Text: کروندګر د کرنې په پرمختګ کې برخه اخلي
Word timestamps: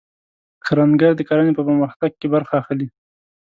کروندګر 0.65 1.11
د 1.15 1.21
کرنې 1.29 1.51
په 1.55 1.63
پرمختګ 1.67 2.11
کې 2.19 2.27
برخه 2.35 2.53
اخلي 2.61 2.87